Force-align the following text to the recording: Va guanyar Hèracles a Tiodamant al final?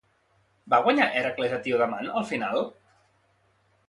Va 0.73 0.77
guanyar 0.85 1.05
Hèracles 1.19 1.53
a 1.57 1.59
Tiodamant 1.67 2.09
al 2.21 2.25
final? 2.31 2.59